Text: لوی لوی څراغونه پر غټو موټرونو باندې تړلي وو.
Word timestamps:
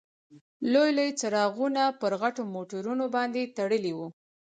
لوی 0.71 0.89
لوی 0.97 1.09
څراغونه 1.19 1.83
پر 2.01 2.11
غټو 2.21 2.43
موټرونو 2.55 3.05
باندې 3.15 3.51
تړلي 3.57 3.93
وو. 3.97 4.07